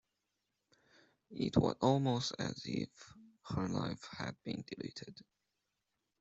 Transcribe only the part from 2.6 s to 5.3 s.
if her life had been deleted.